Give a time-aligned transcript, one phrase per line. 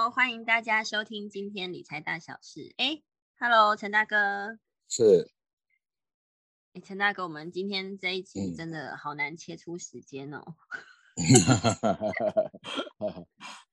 [0.00, 2.74] Hello，欢迎大家收听今天理财大小事。
[2.78, 3.02] 哎
[3.38, 4.58] ，Hello，陈大哥。
[4.88, 5.30] 是。
[6.72, 10.42] 哎，陈大哥，我们今天这一集真的好难切出时间哦。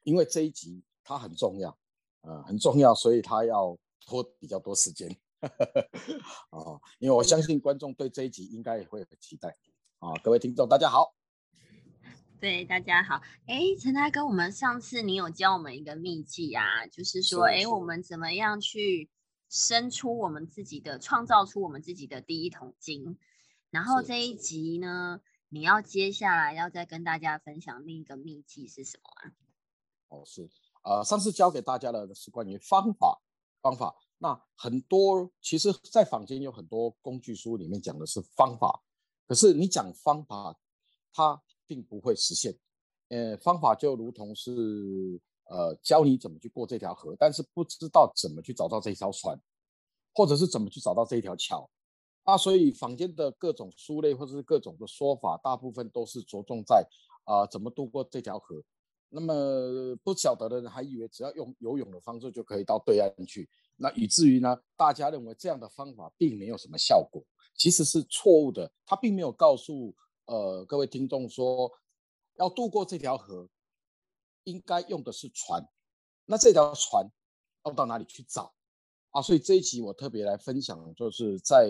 [0.04, 1.80] 因为这一集它很重要，
[2.20, 5.10] 呃，很重要，所以它要拖比较多时间。
[6.52, 9.56] 哦，因为我相信观众对这一集应该也会很期待。
[10.00, 11.16] 啊，各位听众，大家好。
[12.40, 13.20] 对，大家好。
[13.48, 19.10] 哎，陈大哥，我们上次你有教我们一个秘籍啊，就是说，哎，我们怎么样去
[19.50, 23.18] 生出我们自己的，创造出我们自己的第一桶金。
[23.72, 25.20] 然后这一集呢，
[25.50, 29.34] 你要接下来要再跟大家分享另一个秘籍是什么啊？
[30.10, 30.48] 哦，是，
[30.84, 33.20] 呃，上次教给大家的是关于方法，
[33.64, 33.96] 方法。
[34.20, 38.84] 那很多其实，在坊间有很多工具书里面讲的是方法，
[39.26, 40.60] 可是你讲方法，
[41.12, 41.42] 它。
[41.68, 42.58] 并不会实现，
[43.10, 45.20] 呃，方法就如同是
[45.50, 49.40] 呃教你怎么去过这条河，但是不知道怎么去找到这条船，
[50.14, 51.70] 或者是怎么去找到这一条桥，
[52.24, 56.88] 啊，所以坊间的各种书类或者是各种的说法，大部分都是着重在
[57.26, 58.64] 啊怎么渡过这条河，
[59.10, 67.24] 那么不晓得的人还以为只要用游泳的方式就可以到对岸去，那以至于呢，大家认为这样的方法并没有什么效果，
[67.56, 69.96] 其实是错误的，他并没有告诉。
[70.28, 71.72] 呃，各位听众说，
[72.36, 73.50] 要渡过这条河，
[74.44, 75.66] 应该用的是船。
[76.26, 77.10] 那这条船
[77.64, 78.54] 要到哪里去找
[79.12, 79.22] 啊？
[79.22, 81.70] 所以这一集我特别来分享，就是在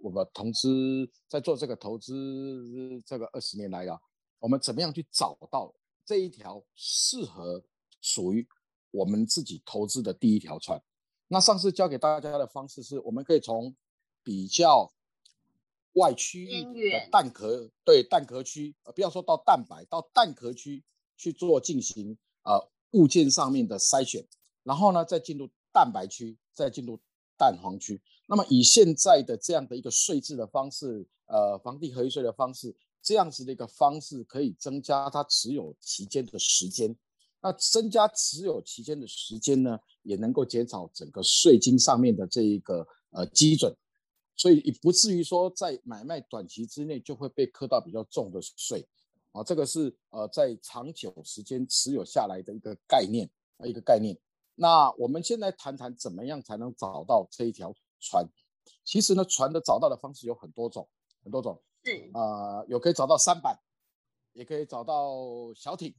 [0.00, 4.00] 我们投资在做这个投资这个二十年来啊，
[4.38, 5.74] 我们怎么样去找到
[6.06, 7.62] 这一条适合
[8.00, 8.48] 属于
[8.90, 10.82] 我们自己投资的第一条船？
[11.26, 13.76] 那上次教给大家的方式是，我们可以从
[14.24, 14.90] 比较。
[15.98, 20.82] 外区的蛋壳，对蛋壳区，呃，不要说到蛋白，到蛋壳区
[21.16, 24.26] 去做进行呃物件上面的筛选，
[24.62, 26.98] 然后呢，再进入蛋白区，再进入
[27.36, 28.00] 蛋黄区。
[28.26, 36.96] 那么以现在的这样的一个税制的方式，呃，房地合一税的方式，这样子的一个方式，可以增加它持有期间的时间。
[37.40, 43.72] 那增加持有期间的时间呢，也能够减少整个税金上面的这一个呃基准。
[44.38, 48.86] 所以也不至于说在买卖短期之内就会被课到比较重的税，
[49.32, 54.16] 啊，这个是呃在长久时间持有下来的一个概念啊一个概念。
[54.54, 58.24] 那我们先来谈谈怎么样才能找到这一条船。
[58.84, 60.88] 其实呢，船的找到的方式有很多种，
[61.22, 61.60] 很多种。
[61.84, 63.58] 是啊，有可以找到三板，
[64.34, 65.92] 也可以找到小艇，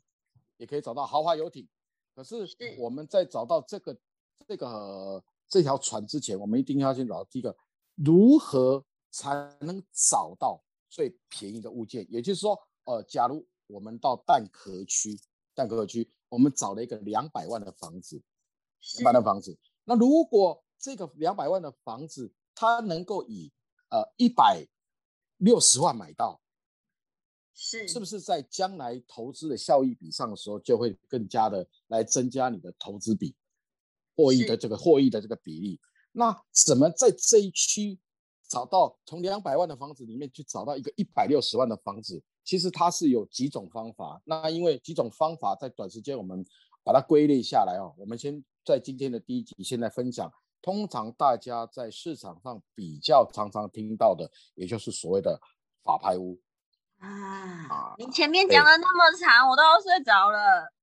[0.58, 1.68] 也可以找到豪华游艇。
[2.16, 3.98] 可是我们在找到这个
[4.48, 7.54] 这个这条船之前，我们一定要先找到第一个。
[8.04, 12.08] 如何才能找到最便宜的物件？
[12.10, 15.20] 也就是说，呃，假如我们到蛋壳区，
[15.54, 18.22] 蛋壳区，我们找了一个两百万的房子，
[18.96, 19.58] 两百万的房子。
[19.84, 23.52] 那如果这个两百万的房子，它能够以
[23.90, 24.66] 呃一百
[25.38, 26.42] 六十万买到，
[27.54, 33.36] 是是不是在将来投资的效益比上的时候，就会更加的来增加你的投资比
[34.16, 35.82] 获益的这个获益的这个比例？
[36.12, 38.00] 那怎么在这一区
[38.48, 42.22] 找到从两百万的房子里面去找到一个一百六十万的房子？
[42.44, 44.20] 其实它是有几种方法。
[44.26, 46.44] 那因为几种方法在短时间我们
[46.84, 47.94] 把它归类下来哦。
[47.98, 50.32] 我们先在今天的第一集现在分享，
[50.62, 55.40] 通常大家在市场上比较常常听到的，也就是所谓的
[55.84, 56.40] 法拍屋
[56.98, 57.94] 啊。
[58.00, 60.74] 你前面讲的那么长，我都要睡着了。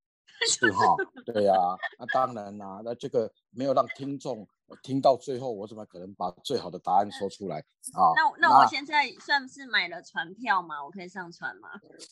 [0.46, 0.94] 是哈，
[1.24, 1.54] 对呀，
[1.98, 4.46] 那当然啦，那这个没有让听众
[4.82, 7.58] 听到最后，我怎么可能把最好的答案说出来
[7.94, 8.12] 啊？
[8.16, 10.84] 那那我现在算是买了船票吗？
[10.84, 11.68] 我可以上船吗？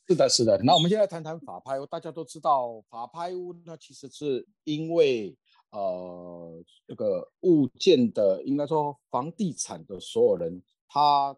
[0.07, 0.61] 是的，是的。
[0.63, 1.87] 那我们现在谈谈法拍屋。
[1.87, 5.37] 大家都知道，法拍屋呢，其实是因为
[5.71, 11.37] 呃，这个物件的，应该说房地产的所有人，他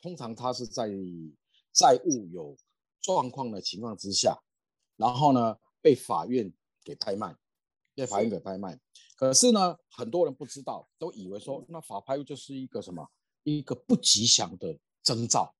[0.00, 0.88] 通常他是在
[1.72, 2.56] 债务有
[3.00, 4.38] 状况的情况之下，
[4.96, 5.56] 然后呢？
[5.80, 7.38] 被法院给拍卖，被
[8.06, 8.78] 法院给拍卖。
[9.16, 13.10] 可是呢，很多人不知道，都以为说那法拍就是一个什么，
[13.42, 15.54] 一个不吉祥的征兆。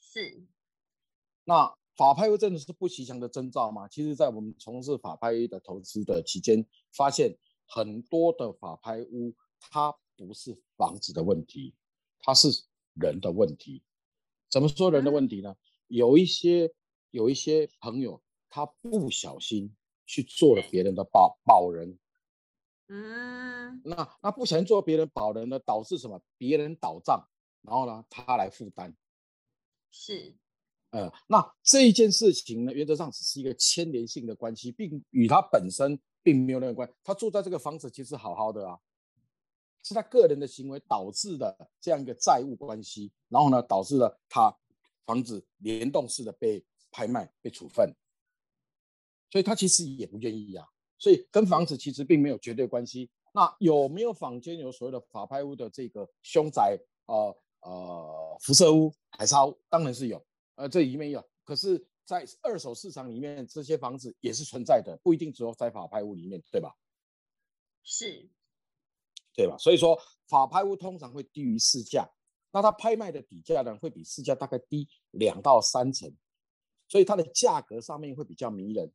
[0.00, 0.46] 是。
[1.44, 3.88] 那法拍屋真的是不吉祥的征兆吗？
[3.88, 7.36] 其实，在我们从事法拍的投资的期间，发现
[7.66, 11.74] 很多的法拍屋，它不是房子的问题，
[12.20, 12.48] 它是
[12.94, 13.82] 人的问题。
[14.50, 15.56] 怎么说人的问题呢？
[15.88, 16.72] 有一些
[17.10, 18.22] 有一些朋友。
[18.54, 19.74] 他不小心
[20.06, 21.98] 去做了别人的保保人，
[22.88, 26.20] 嗯，那那不小心做别人保人呢，导致什么？
[26.36, 27.26] 别人倒账，
[27.62, 28.94] 然后呢，他来负担。
[29.90, 30.34] 是，
[30.90, 36.94] 呃，那这一件事情呢，原则上只是一个牵连性的关系，并与他本身并没有任何关系。
[37.02, 38.78] 他住在这个房子其实好好的啊，
[39.82, 44.54] 是他个人的行为导致的这样一个债务关系，然后呢，导致了他
[45.06, 47.94] 房子联动式的被拍卖、被处分，
[49.32, 50.68] 所以他其实也不愿意啊。
[50.98, 53.10] 所以跟房子其实并没有绝对关系。
[53.32, 56.78] 那有没有坊间有所谓的法拍屋的这个凶宅？
[57.06, 60.22] 呃呃，辐射屋、海沙屋，当然是有。
[60.56, 66.76] 呃，这里面有，可是，在二手市场里面，这些房子也是存在的，不一定只有在法拍屋里面，对吧？
[67.82, 68.28] 是，
[69.34, 69.56] 对吧？
[69.58, 72.08] 所以说，法拍屋通常会低于市价，
[72.52, 76.12] 那它拍卖的底价呢，会比市价大概低两到三成，
[76.88, 78.92] 所以它的价格上面会比较迷人，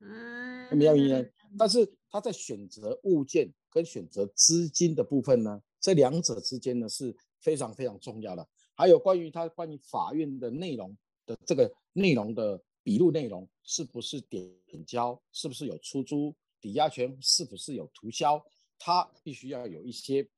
[0.00, 1.32] 嗯，比较迷人。
[1.58, 8.46] 但是他在选择物件跟选择资金的部分呢，这两者之间呢是非常非常重要的。
[8.74, 10.96] 还有关于他关于法院的内容
[11.26, 14.48] 的这个内容的笔录内容，是不是点
[14.86, 18.40] 交，是不是有出租，抵押权是不是有涂销，
[18.78, 20.28] 他必须要有一些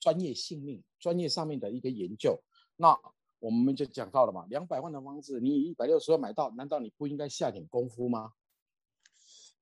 [0.00, 2.40] 专业性命、专业上面的一个研究。
[2.76, 2.98] 那
[3.40, 8.32] 我们就讲到了嘛，两百万的房子，你一百六十万买到，难道你不应该下点功夫吗？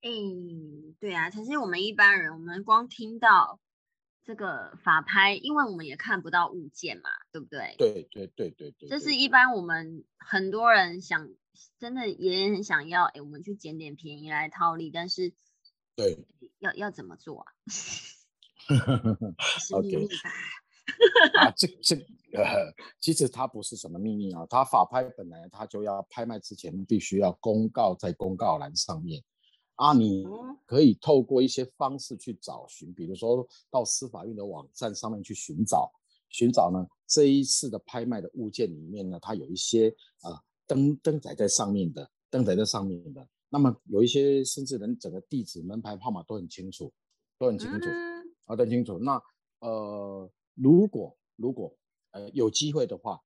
[0.02, 3.60] 嗯，对啊，可是我们一般人，我们光听到。
[4.22, 7.74] 这个法拍，因为我们也看不到物件嘛，对不对？
[7.78, 8.88] 对对对对对。
[8.88, 11.30] 这是一般我们很多人想，
[11.80, 15.32] 真的也很想要，哎，我们去捡点便宜来套利，但是，
[15.96, 16.18] 对，
[16.60, 17.52] 要要怎么做啊？
[19.72, 20.06] OK，
[21.40, 21.96] 啊，这这
[22.36, 29.24] 呃，其实它不是什么秘密啊，它法拍本来它就要拍卖之前必须要公告在公告栏上面。
[29.80, 30.26] 啊，你
[30.66, 35.90] 可以透过一些方式去找寻，比如说到司法院的网站上面去寻找，
[36.28, 39.88] 寻找呢这一次的拍卖的物件里面呢，它有一些
[40.20, 43.26] 啊登登载在上面的，登载在上面的。
[43.48, 46.92] 那么有一些甚至连整个地址、门牌号码都很清楚，
[47.38, 47.88] 都很清楚，
[48.44, 48.98] 啊，都很清楚。
[48.98, 49.18] 那
[49.60, 51.74] 呃，如果如果
[52.10, 53.18] 呃有机会的话，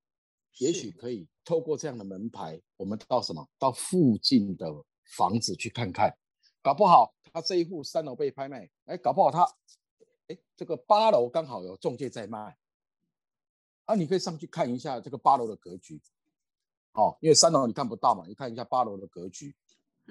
[0.58, 4.72] 也许可以透过这样的门牌，我们到什么到附近的
[5.16, 6.16] 房子去看看。
[6.64, 9.44] 搞不好他这一户三楼被拍卖，哎，搞不好他，
[10.28, 12.56] 哎，这个八楼刚好有中介在卖，
[13.84, 16.00] 啊，你可以上去看一下这个八楼的格局，
[16.94, 19.54] 哦，因为三楼你看不到嘛，你看一下八楼的格局，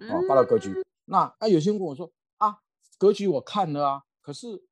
[0.01, 0.71] 哦，八楼格局。
[1.05, 2.59] 那啊，有些人跟我说啊，
[2.99, 4.63] 格局我看了啊，可是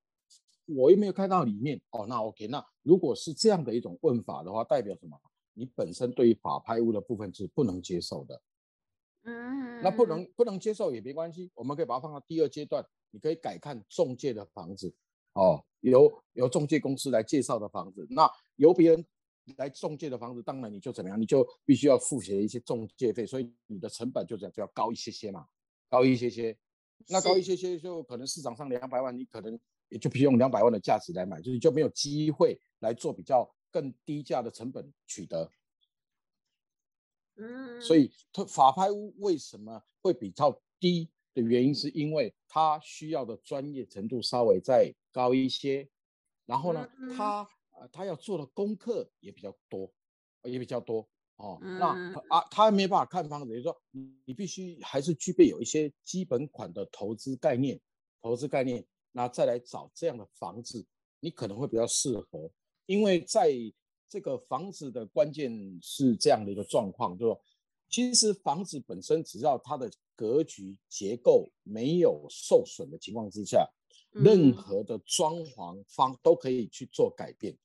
[0.67, 5.19] 我又没有看到里面，哦，那 OK，那如果是这样的一种问法的话，代表什么？
[5.53, 8.39] 你本身对于法拍屋的部分是不能接受的。
[9.23, 12.85] 嗯，那不能不能接受也没关系，我们可以把它放到第二阶段。
[13.13, 14.95] 你可以改看中介的房子，
[15.33, 18.07] 哦，由由中介公司来介绍的房子。
[18.09, 18.25] 那
[18.56, 19.06] 由别人
[19.57, 25.45] 来中介的房子，当然你就怎么样，你就必须要付些一些中介费，所以你的成本就这样就要高一些些嘛，
[25.89, 26.57] 高一些些。
[27.09, 29.59] 那高一些些就可能市场上两百万，你可能
[29.89, 35.51] 也就必须用两百万的价值来买，就是就没有机会来做比较更低价的成本取得。
[37.81, 45.89] 所以，它法拍屋为什么会比较低的原因，是因为它需要的专业程度稍微再高一些，
[46.45, 49.91] 然后呢，它呃，它要做的功课也比较多，
[50.43, 51.07] 也比较多
[51.37, 51.57] 哦。
[51.61, 53.81] 那啊，他没办法看房子，就是说，
[54.25, 57.79] 你必须还是具备有一些基本款的投资概念，
[58.21, 60.85] 投资概念，那再来找这样的房子，
[61.19, 62.51] 你可能会比较适合，
[62.85, 63.51] 因为在。
[64.12, 67.39] 这个房子的关键是这样的一个状况，就是，
[67.89, 73.65] 其实房子本身只要它的格局结构没有受损的情况之下，
[74.12, 77.58] 任何的装潢方都可以去做改变，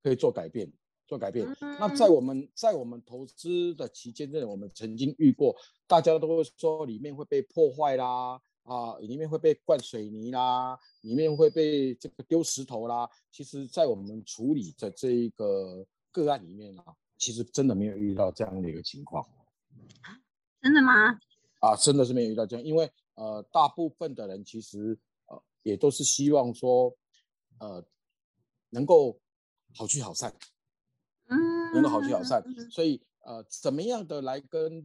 [0.00, 0.72] 可以做改变，
[1.04, 1.44] 做改变。
[1.60, 5.56] 那在我们在我们投资的期间内，我们曾经遇过，
[5.88, 8.40] 大家都会说里面会被破坏啦。
[8.68, 13.08] 啊，里面会被灌水泥啦，里面会被这个丢石头啦。
[13.32, 16.84] 其实，在我们处理的这一个个案里面啊，
[17.16, 19.26] 其实真的没有遇到这样的一个情况。
[20.60, 21.18] 真的吗？
[21.60, 24.98] 啊，真的是没有遇到这样，因为呃，大部分的人其实
[25.28, 26.94] 呃也都是希望说，
[27.60, 27.82] 呃，
[28.68, 29.18] 能够
[29.74, 30.36] 好聚好散，
[31.28, 32.44] 嗯，能够好聚好散。
[32.70, 34.84] 所以呃，怎么样的来跟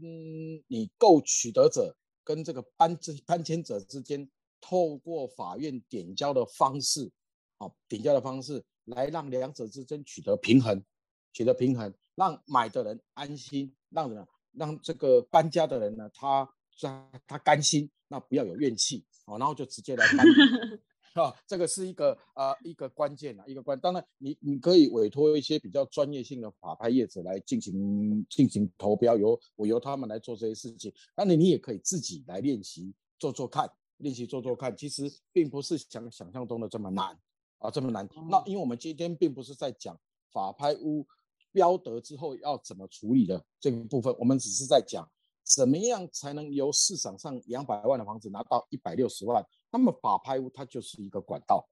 [0.68, 1.94] 你购取得者？
[2.24, 4.30] 跟这个搬这搬迁者之间，
[4.62, 7.12] 透过法院点交的方式，
[7.58, 10.84] 啊，点交的方式来让两者之间取得平衡，
[11.32, 16.50] 取得平衡，让买的人安心，让人让这个搬家的人呢，他
[16.80, 20.26] 他他甘心，那不要有怨气，哦，然后就直接来搬，
[21.14, 23.80] 啊，这个是一个啊一个关键啊，一个关。
[23.80, 30.92] 当然，你你可以委托一些比较专业性的法拍业者来进行进行投标，由我由他们来做这些事情。
[31.16, 34.76] 那你，你也可以自己来练习做做看，练习做做看。
[34.76, 37.18] 其实并不是想想象中的这么难
[37.60, 38.10] 啊，这么难。
[38.30, 39.96] 那因为我们今天并不是在讲
[40.32, 41.06] 法拍屋
[41.52, 45.08] 标得之后要怎么处理的这个部分，我们只是在讲。
[45.46, 49.46] 怎么样才能由市场上两百万的房子拿到一百六十万？
[49.74, 51.68] 那么法拍屋它就是一个管道，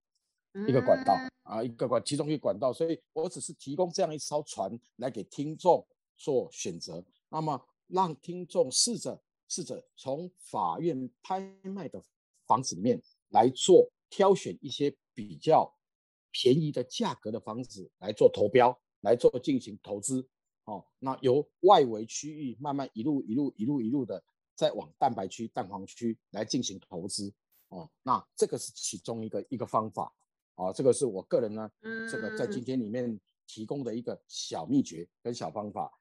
[0.67, 2.73] 一个管道啊，一个管其中一个管道。
[2.73, 5.85] 所以我只是提供这样一艘船来给听众
[6.17, 12.03] 做选择，那么让听众试着试着从法院拍卖的
[12.47, 15.71] 房子里面来做挑选一些比较
[16.31, 20.27] 便宜的价格的房子来做投标，来做进行投资。
[20.63, 24.23] 哦，那由外围区域慢慢一路一路一路一路的
[24.55, 27.31] 再往蛋白区、蛋黄区来进行投资。
[27.71, 30.13] 哦，那这个是其中一个一个方法。
[30.55, 31.71] 啊，这个是我个人呢，
[32.11, 35.91] 这个在今天里面提供的一个小秘诀跟小方法。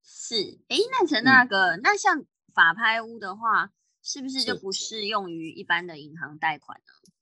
[0.00, 7.12] 是，哎，那陈大哥，那像法拍屋的话，是不是就不适用于一般的银行贷款呢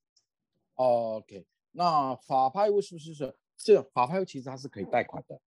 [0.75, 5.41] ？OK，那法拍屋是不是是这法拍屋其实它是可以贷款的。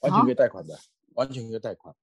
[0.00, 0.78] 完全可以贷款的，
[1.14, 1.96] 完全可以贷款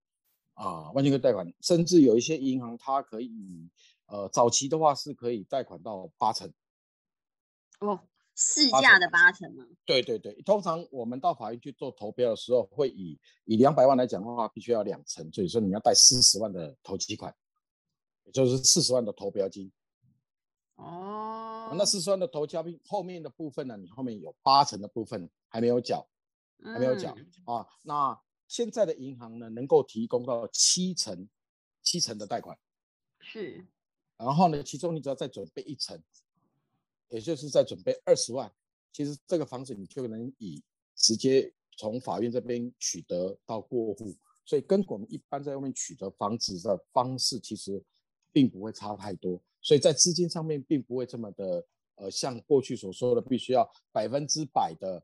[0.56, 3.70] 啊，完全可以贷款，甚至有一些银行它可以，
[4.12, 6.52] 呃，早期的话是可以贷款到八成。
[7.80, 7.98] 哦，
[8.36, 9.66] 市价的八成吗？
[9.86, 17.34] 对对对，通常我们到法院去做投标的时候，会以以两百万来讲的话，必须要两成，所以说你要贷四十万的投机款，
[18.26, 19.72] 也就是四十万的投标金。
[20.76, 26.06] 哦，那四十万的投标金后面的部分呢，你后面有八成的部分还没有缴。
[26.64, 27.16] 还没有缴
[27.46, 31.28] 啊，那现在的银行呢，能够提供到七成，
[31.82, 32.56] 七成的贷款，
[33.20, 33.66] 是，
[34.24, 36.00] 然后呢，其中你只要再准备一层，
[37.10, 38.52] 也就是再准备二十万，
[38.94, 40.62] 其实这个房子你就能以
[40.96, 47.82] 直接从法院这边取得到过户，所以跟我们一般在外面取得房子的方式其实
[48.32, 55.04] 并不会差太多，所以在资金上面并不会这么的，呃，像过去所说的必须要百分之百的。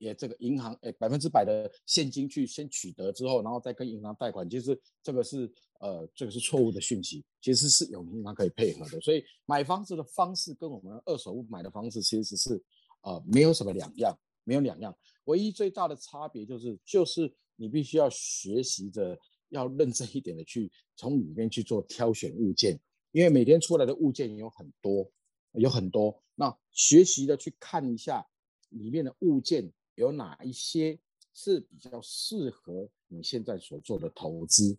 [0.00, 8.98] 也这个银行诶百分之百的现金去先取得之后，然后再跟银行贷款，其实这个是呃这个是错误的讯息，其实是有银行可以配合的。
[9.02, 12.62] 所以买房子的方式跟我们二手物买的方式其实是
[13.02, 19.18] 呃没有什么两样，没有两样，唯一最大的差别就是就是你必须要学习着
[19.50, 22.80] 要认真一点的去从里面去做挑选物件，
[23.12, 25.12] 因为每天出来的物件有很多
[25.52, 28.26] 有很多，那学习的去看一下
[28.70, 29.70] 里面的物件。
[30.00, 30.98] 有哪一些
[31.34, 34.78] 是比较适合你现在所做的投资？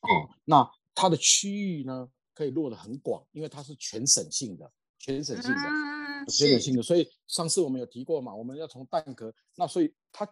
[0.00, 0.08] 哦，
[0.44, 6.82] 那它的区域呢，可以落得很广，因为它是全省性的，全省性的，全省性的。
[6.82, 10.24] 所以上次我们有提过嘛，我们要从蛋壳，那所以它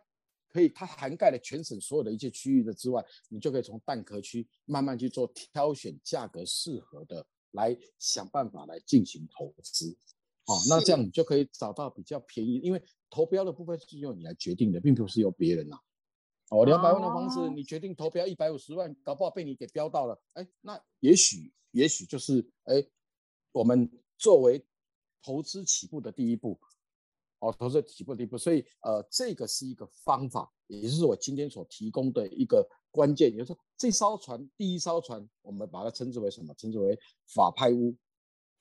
[0.48, 9.96] 可以，它涵盖了全省所有的一些区域的之外，你就可以从蛋壳区慢慢去做挑选价格适合的，来想办法来进行投资。
[10.44, 15.78] 哦，那这样你就可以找到比较便宜，因为投标的部分是由你来决定的，并不是由别人呐。
[16.50, 22.86] 哦，两百万的房子，你决定投标一百五十万，搞不好被你给标到了，哎，那也许也许就是哎，
[23.52, 24.64] 我们作为
[25.22, 26.58] 投资起步的第一步，
[27.40, 36.54] 哦，投资起步的第一步，所以呃，这个是一个方法，也就是我今天所提供的一个关键，也就是说这艘船第一艘船，我们把它称之为什么？
[36.54, 36.96] 称之为
[37.26, 37.96] 法拍屋，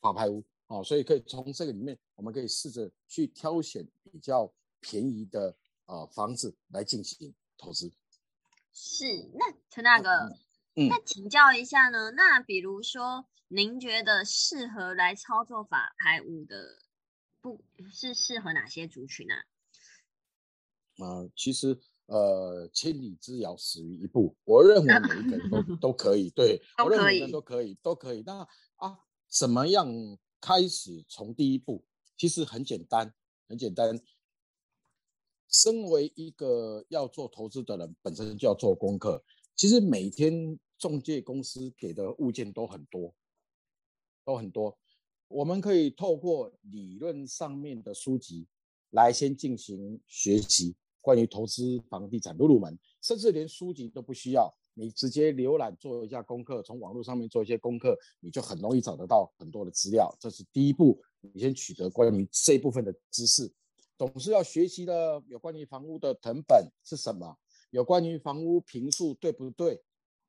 [0.02, 0.44] 法拍屋。
[0.68, 5.55] 哦，所以可以从这个里面，我们可以试着去挑选比较便宜的
[5.86, 7.91] 呃房子来进行投资。
[8.74, 10.10] 是，那陈大哥，
[10.74, 12.12] 那请教一下呢？
[12.12, 16.79] 那比如说，您觉得适合来操作法拍屋的，
[17.41, 19.36] 不是适合哪些族群呢？
[20.98, 24.36] 呃，其实呃，千里之遥，始于一步。
[24.45, 28.24] 我认为每一个人都 都可以，对，我认为每个人都可以，都可以。
[28.25, 30.17] 那啊，怎么样？
[30.41, 31.84] 开始从第一步，
[32.17, 33.13] 其实很简单，
[33.48, 34.00] 很简单。
[35.48, 39.24] 身为一个要做投资的人，本身就要做功课。
[39.55, 43.13] 其实每天中介公司给的物件都很多，
[44.25, 44.77] 都很多。
[45.27, 48.48] 我们可以透过理论上面的书籍
[48.89, 54.53] 来先进行学习，关于投资房地产入入门，甚至连书籍都不需要。
[54.74, 60.13] 你直接浏览做一下功课，从网络上面做一些功课，你就很容易找得到很多的资料。
[60.19, 61.01] 这是第一步，
[61.34, 63.51] 你先取得关于这一部分的知识。
[63.98, 67.38] 总是要学习的，有关于房屋的成本是什么？
[67.72, 69.82] 有关于房屋平数对不对？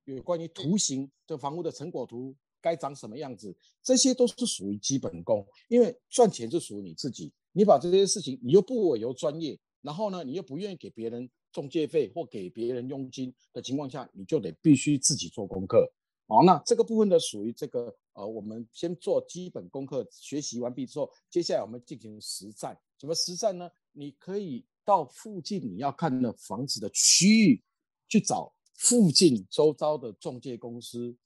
[0.04, 5.44] 有关于图形，这房屋的成果图该长什么样子，这些都是属于基本功。
[5.68, 15.92] 因为赚钱是属于你自己，你把这些事情，你又不委由专业，然后呢，你又不愿意给别人中介费或给别人佣金的情况下，你就得必须自己做功课。
[16.28, 22.76] 好，那这个部分呢，属于这个呃，我们先做基本功课，学习完毕之后，接下来我们进行实战。
[22.98, 23.70] 怎么实战呢？
[23.92, 27.62] 你可以到附近你要看的房子的区域
[28.08, 31.16] 去找附近周遭的中介公司。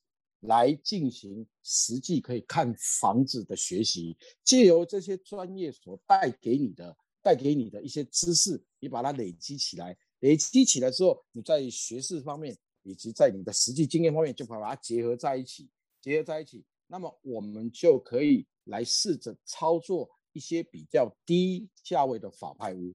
[0.44, 15.68] 来进行实际可以看房子的学习，借由这些专业所带给你的、带给你的一些知识，你把它累积起来，累积起来之后，你在学识方面以及在你的实际经验方面，就把它结合在一起，
[16.00, 22.92] 结合在一起，那么我们就可以来试着操作一些比较低价位的法拍屋，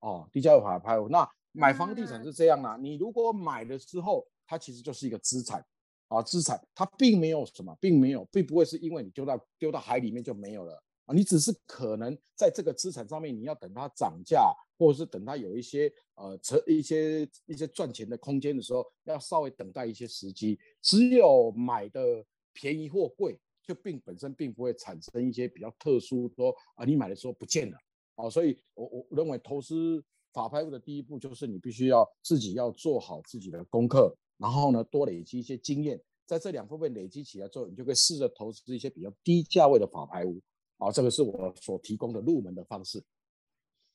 [0.00, 1.08] 哦，低价位法拍屋。
[1.08, 5.64] 那买房地产是这样啦，你如果买了之后，它其实就是一个资产。
[6.08, 20.58] 啊，资产它并没有什么，并没有，并不会是因为你丢到丢到海里面就没有了啊，你只是可能在这个资产上面，你要等它涨价，或者是等它有一些呃成一些一些赚钱的空间的时候，要稍微等待一些时机。
[20.82, 22.24] 只有买的
[22.54, 27.76] 便宜或贵，就并本身并不会产生一些比较特殊说啊，你买的时候不见了
[28.14, 34.16] 啊，所以我我认为投资法拍物的第一步就是你必须要自己要做好自己的功课。
[34.36, 40.40] 然后呢，多累积一些经验，在这两方面累积起来之后，你就可以试着投资一些比较低价位的法拍屋。
[40.76, 42.98] 啊，这个是我所提供的入门的方式。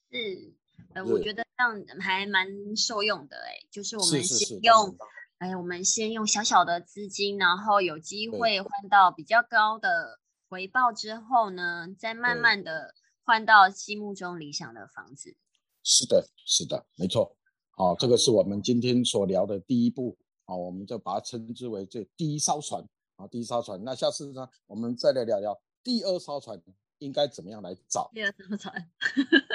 [0.10, 0.54] 是，
[0.94, 3.36] 呃，我觉得这样还蛮受用的。
[3.36, 4.96] 哎，就是我们先用，
[5.40, 10.20] 哎，我们先用小小的资金，然后有机会换到比较高的
[10.50, 12.94] 回报之后呢，再慢慢的
[13.24, 15.38] 换到心目中理想的房子。
[15.82, 17.38] 是的，是的，没错。
[17.72, 20.18] 好，这个是我们今天所聊的第一步。
[20.44, 22.84] 好，我们就把它称之为这第一艘船
[23.16, 23.82] 啊，第一艘船。
[23.86, 26.62] 那下次呢，我们再来聊聊第二艘船
[26.98, 28.12] 应该怎么样来找。
[28.14, 28.92] 第二艘船，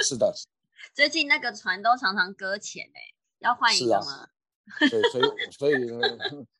[0.03, 0.33] 是的。
[0.95, 4.31] 最近那个船都常常搁浅哎，要换一个吗？
[4.79, 5.99] 对，所以所以呢，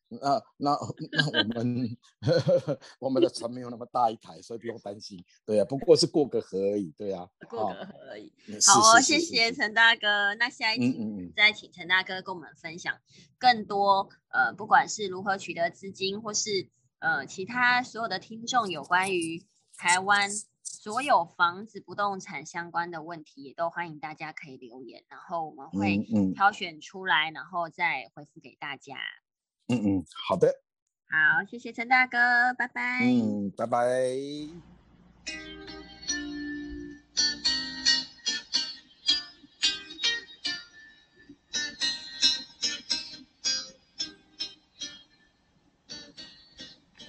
[0.09, 0.77] 那那
[1.11, 1.97] 那我们
[2.99, 5.23] 我们的船没有那么大一台，所以不用担心。
[5.45, 6.93] 对啊，不过是过个河而已。
[6.97, 8.31] 对啊，过个河而已。
[8.67, 10.35] 好，谢谢陈大哥。
[10.35, 12.95] 那下一期再请陈大哥跟我们分享
[13.37, 19.43] 更多呃，不管是如何取得资金，或是呃其他所有的听众有关于
[19.77, 20.29] 台湾。
[20.65, 25.97] 所有房子、不动产相关的问题，也都欢迎大家可以留言，然后我们会
[26.33, 28.95] 挑选出来，然后再回复给大家。
[29.67, 30.61] 嗯嗯，好的。
[31.07, 32.17] 好，谢谢陈大哥，
[32.57, 32.99] 拜拜。
[33.03, 33.79] 嗯，拜拜。